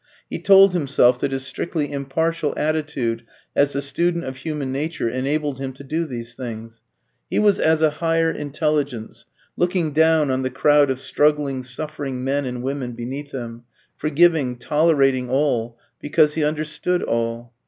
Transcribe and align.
He 0.27 0.39
told 0.39 0.73
himself 0.73 1.19
that 1.19 1.31
his 1.31 1.45
strictly 1.45 1.91
impartial 1.91 2.55
attitude 2.57 3.21
as 3.55 3.73
the 3.73 3.83
student 3.83 4.25
of 4.25 4.37
human 4.37 4.71
nature 4.71 5.07
enabled 5.07 5.59
him 5.59 5.73
to 5.73 5.83
do 5.83 6.07
these 6.07 6.33
things. 6.33 6.81
He 7.29 7.37
was 7.37 7.59
as 7.59 7.83
a 7.83 7.91
higher 8.01 8.31
intelligence, 8.31 9.25
looking 9.55 9.91
down 9.91 10.31
on 10.31 10.41
the 10.41 10.49
crowd 10.49 10.89
of 10.89 10.99
struggling, 10.99 11.61
suffering 11.61 12.23
men 12.23 12.45
and 12.45 12.63
women 12.63 12.93
beneath 12.93 13.29
him, 13.29 13.63
forgiving, 13.95 14.55
tolerating 14.57 15.29
all, 15.29 15.77
because 16.01 16.33
he 16.33 16.43
understood 16.43 17.03
all. 17.03 17.53